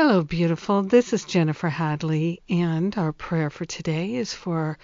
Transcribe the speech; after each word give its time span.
Hello, 0.00 0.22
beautiful. 0.22 0.84
This 0.84 1.12
is 1.12 1.24
Jennifer 1.24 1.68
Hadley, 1.68 2.40
and 2.48 2.96
our 2.96 3.12
prayer 3.12 3.50
for 3.50 3.64
today 3.64 4.14
is 4.14 4.32
for 4.32 4.78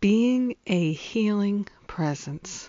being 0.00 0.56
a 0.66 0.92
healing 0.92 1.66
presence. 1.86 2.68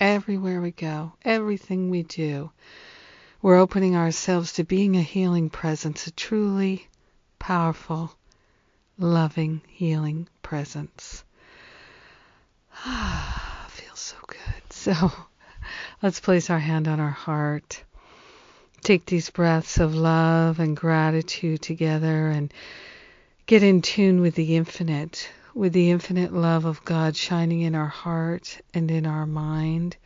Everywhere 0.00 0.60
we 0.60 0.72
go, 0.72 1.12
everything 1.22 1.90
we 1.90 2.02
do, 2.02 2.50
we're 3.40 3.60
opening 3.60 3.94
ourselves 3.94 4.54
to 4.54 4.64
being 4.64 4.96
a 4.96 5.00
healing 5.00 5.48
presence, 5.48 6.08
a 6.08 6.10
truly 6.10 6.88
powerful, 7.38 8.12
loving, 8.98 9.60
healing 9.68 10.28
presence. 10.42 11.22
Ah, 12.84 13.66
feels 13.68 14.00
so 14.00 14.16
good. 14.26 14.40
So 14.70 15.12
let's 16.02 16.18
place 16.18 16.50
our 16.50 16.58
hand 16.58 16.88
on 16.88 16.98
our 16.98 17.10
heart 17.10 17.84
take 18.82 19.06
these 19.06 19.30
breaths 19.30 19.78
of 19.78 19.94
love 19.94 20.58
and 20.58 20.76
gratitude 20.76 21.60
together 21.60 22.28
and 22.28 22.52
get 23.46 23.62
in 23.62 23.82
tune 23.82 24.20
with 24.20 24.34
the 24.34 24.56
infinite, 24.56 25.28
with 25.54 25.72
the 25.72 25.90
infinite 25.90 26.32
love 26.32 26.64
of 26.64 26.84
God 26.84 27.14
shining 27.14 27.60
in 27.60 27.74
our 27.74 27.88
heart 27.88 28.60
and 28.72 28.90
in 28.90 29.06
our 29.06 29.26
mind. 29.26 29.96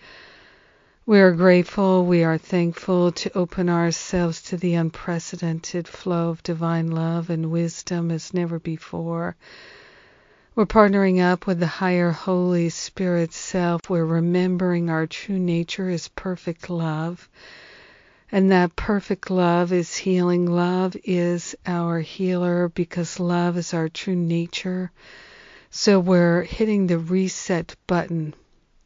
We 1.06 1.20
are 1.20 1.32
grateful, 1.32 2.04
we 2.04 2.24
are 2.24 2.38
thankful 2.38 3.12
to 3.12 3.36
open 3.36 3.68
ourselves 3.68 4.42
to 4.42 4.56
the 4.56 4.74
unprecedented 4.74 5.86
flow 5.86 6.30
of 6.30 6.42
divine 6.42 6.90
love 6.90 7.30
and 7.30 7.50
wisdom 7.50 8.10
as 8.10 8.34
never 8.34 8.58
before. 8.58 9.36
We're 10.54 10.66
partnering 10.66 11.20
up 11.20 11.46
with 11.46 11.60
the 11.60 11.66
higher 11.66 12.10
Holy 12.10 12.70
Spirit 12.70 13.32
self. 13.32 13.90
We're 13.90 14.04
remembering 14.04 14.88
our 14.88 15.06
true 15.06 15.38
nature 15.38 15.90
is 15.90 16.08
perfect 16.08 16.70
love 16.70 17.28
and 18.32 18.50
that 18.50 18.76
perfect 18.76 19.30
love 19.30 19.72
is 19.72 19.96
healing. 19.96 20.46
Love 20.46 20.96
is 21.04 21.54
our 21.66 22.00
healer 22.00 22.68
because 22.68 23.20
love 23.20 23.56
is 23.56 23.74
our 23.74 23.88
true 23.88 24.16
nature. 24.16 24.90
So 25.70 25.98
we're 25.98 26.42
hitting 26.42 26.86
the 26.86 26.98
reset 26.98 27.74
button 27.86 28.34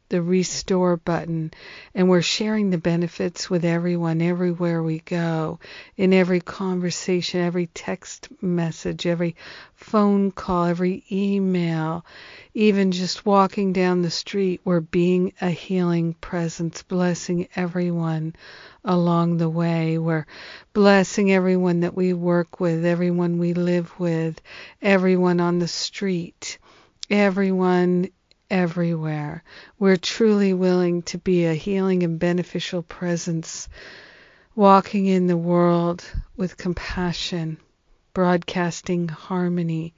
the 0.09 0.21
restore 0.21 0.97
button 0.97 1.51
and 1.93 2.09
we're 2.09 2.21
sharing 2.21 2.69
the 2.69 2.77
benefits 2.77 3.49
with 3.49 3.63
everyone 3.63 4.21
everywhere 4.21 4.81
we 4.81 4.99
go 4.99 5.59
in 5.97 6.13
every 6.13 6.41
conversation 6.41 7.41
every 7.41 7.67
text 7.67 8.27
message 8.41 9.05
every 9.05 9.35
phone 9.75 10.31
call 10.31 10.65
every 10.65 11.03
email 11.11 12.05
even 12.53 12.91
just 12.91 13.25
walking 13.25 13.71
down 13.71 14.01
the 14.01 14.11
street 14.11 14.59
we're 14.63 14.79
being 14.79 15.31
a 15.41 15.49
healing 15.49 16.13
presence 16.15 16.83
blessing 16.83 17.47
everyone 17.55 18.33
along 18.85 19.37
the 19.37 19.49
way. 19.49 19.97
We're 19.97 20.25
blessing 20.73 21.31
everyone 21.31 21.81
that 21.81 21.95
we 21.95 22.13
work 22.13 22.61
with 22.61 22.85
everyone 22.85 23.37
we 23.37 23.53
live 23.53 23.99
with 23.99 24.41
everyone 24.81 25.41
on 25.41 25.59
the 25.59 25.67
street 25.67 26.57
everyone 27.09 28.07
everywhere. 28.49 29.43
We're 29.77 29.97
truly 29.97 30.53
willing 30.53 31.03
to 31.03 31.17
be 31.17 31.45
a 31.45 31.53
healing 31.53 32.03
and 32.03 32.19
beneficial 32.19 32.81
presence, 32.83 33.69
walking 34.55 35.05
in 35.05 35.27
the 35.27 35.37
world 35.37 36.03
with 36.35 36.57
compassion, 36.57 37.57
broadcasting 38.13 39.07
harmony 39.07 39.93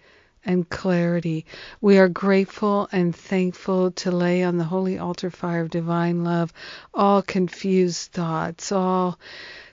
and 0.45 0.67
clarity. 0.69 1.45
We 1.81 1.97
are 1.97 2.09
grateful 2.09 2.89
and 2.91 3.16
thankful 3.16 3.91
to 3.91 4.12
lay 4.12 4.44
on 4.44 4.57
the 4.57 4.63
holy 4.63 4.97
altar 4.97 5.29
fire 5.29 5.62
of 5.62 5.69
divine 5.69 6.23
love 6.23 6.51
all 6.94 7.22
confused 7.22 8.12
thoughts, 8.12 8.72
all 8.72 9.19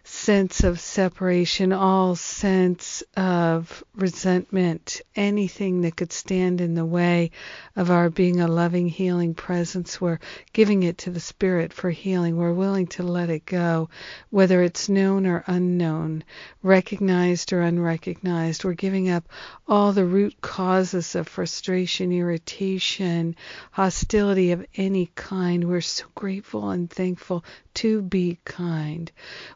sense 0.09 0.65
of 0.65 0.81
separation, 0.81 1.73
all 1.73 2.17
sense 2.17 3.03
of 3.17 3.85
resentment, 3.95 5.03
anything 5.15 5.83
that 5.83 5.97
could 5.97 6.13
stand 6.13 6.63
in 6.63 6.75
the 6.75 6.85
way 6.85 7.31
of 7.77 7.91
our 7.91 8.09
being 8.09 8.41
a 8.41 8.49
loving, 8.49 8.89
healing 8.89 9.35
presence. 9.35 10.01
We're 10.01 10.19
giving 10.55 10.83
it 10.83 10.99
to 10.99 11.11
the 11.11 11.21
Spirit 11.21 11.75
for 11.75 11.91
healing. 11.91 12.37
We're 12.37 12.55
willing 12.55 12.87
to 12.89 13.03
let 13.03 13.29
it 13.29 13.45
go, 13.45 13.91
whether 14.31 14.63
it's 14.63 14.89
known 14.89 15.27
or 15.27 15.45
unknown, 15.47 16.25
recognized 16.63 17.53
or 17.53 17.61
unrecognized. 17.61 18.65
We're 18.65 18.73
giving 18.73 19.11
up 19.11 19.29
all 19.67 19.93
the 19.93 20.07
root 20.07 20.41
causes 20.41 21.15
of 21.15 21.29
frustration, 21.29 22.13
irritation, 22.13 23.37
hostility 23.73 24.53
of 24.53 24.67
any 24.75 25.11
kind. 25.15 25.65
We're 25.65 25.83
so 25.83 26.07
grateful 26.15 26.71
and 26.71 26.91
thankful 26.91 27.45
to 27.79 28.03
be 28.03 28.39
kind. 28.45 29.11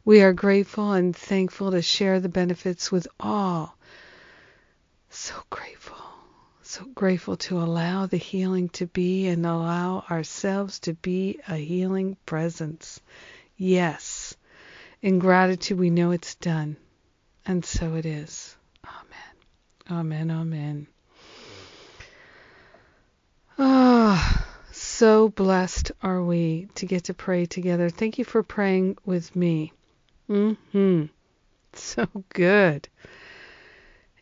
We 0.04 0.22
are 0.22 0.32
grateful 0.32 0.92
and 0.92 1.14
thankful 1.14 1.72
to 1.72 1.82
share 1.82 2.20
the 2.20 2.28
benefits 2.28 2.92
with 2.92 3.08
all. 3.18 3.76
So 5.10 5.34
grateful. 5.50 5.96
So 6.62 6.84
grateful 6.94 7.36
to 7.38 7.58
allow 7.58 8.06
the 8.06 8.16
healing 8.16 8.68
to 8.70 8.86
be 8.86 9.26
and 9.26 9.44
allow 9.44 10.04
ourselves 10.08 10.78
to 10.80 10.94
be 10.94 11.40
a 11.48 11.56
healing 11.56 12.16
presence. 12.24 13.00
Yes. 13.56 14.36
In 15.00 15.18
gratitude, 15.18 15.80
we 15.80 15.90
know 15.90 16.12
it's 16.12 16.36
done. 16.36 16.76
And 17.44 17.64
so 17.64 17.96
it 17.96 18.06
is. 18.06 18.56
Amen. 18.86 19.98
Amen. 19.98 20.30
Amen. 20.30 20.86
Ah 23.58 24.46
so 25.02 25.28
blessed 25.28 25.90
are 26.00 26.22
we 26.22 26.68
to 26.76 26.86
get 26.86 27.02
to 27.02 27.12
pray 27.12 27.44
together. 27.44 27.90
Thank 27.90 28.18
you 28.18 28.24
for 28.24 28.44
praying 28.44 28.98
with 29.04 29.34
me. 29.34 29.72
Mhm. 30.30 31.08
So 31.72 32.06
good. 32.28 32.88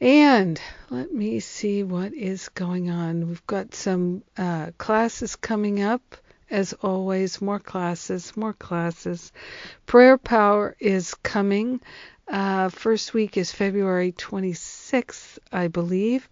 And 0.00 0.58
let 0.88 1.12
me 1.12 1.40
see 1.40 1.82
what 1.82 2.14
is 2.14 2.48
going 2.48 2.88
on. 2.88 3.28
We've 3.28 3.46
got 3.46 3.74
some 3.74 4.22
uh, 4.38 4.70
classes 4.78 5.36
coming 5.36 5.82
up. 5.82 6.16
As 6.50 6.72
always, 6.72 7.40
more 7.40 7.60
classes, 7.60 8.36
more 8.36 8.52
classes. 8.52 9.32
Prayer 9.86 10.18
Power 10.18 10.76
is 10.80 11.14
coming. 11.14 11.80
Uh, 12.26 12.68
first 12.68 13.12
week 13.12 13.36
is 13.36 13.52
February 13.52 14.12
26th, 14.12 15.38
I 15.52 15.68
believe. 15.68 16.28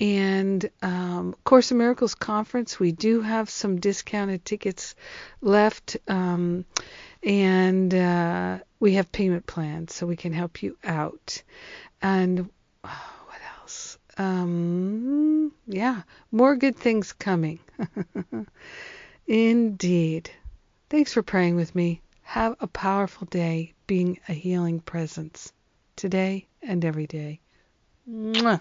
And 0.00 0.68
um, 0.82 1.34
Course 1.44 1.70
in 1.70 1.78
Miracles 1.78 2.14
conference, 2.14 2.80
we 2.80 2.92
do 2.92 3.20
have 3.22 3.48
some 3.50 3.78
discounted 3.78 4.44
tickets 4.44 4.94
left. 5.40 5.96
Um, 6.08 6.64
and 7.22 7.92
uh, 7.94 8.58
we 8.80 8.94
have 8.94 9.10
payment 9.10 9.46
plans 9.46 9.94
so 9.94 10.06
we 10.06 10.16
can 10.16 10.32
help 10.32 10.62
you 10.62 10.76
out. 10.84 11.42
And 12.02 12.50
oh, 12.84 13.12
what 13.26 13.40
else? 13.60 13.98
Um, 14.18 15.52
yeah, 15.66 16.02
more 16.30 16.56
good 16.56 16.76
things 16.76 17.12
coming. 17.12 17.58
Indeed. 19.26 20.30
Thanks 20.88 21.12
for 21.12 21.22
praying 21.22 21.56
with 21.56 21.74
me. 21.74 22.00
Have 22.22 22.56
a 22.60 22.66
powerful 22.66 23.26
day 23.26 23.74
being 23.86 24.20
a 24.28 24.32
healing 24.32 24.80
presence 24.80 25.52
today 25.96 26.46
and 26.62 26.84
every 26.84 27.06
day. 27.06 27.40
Mwah. 28.08 28.60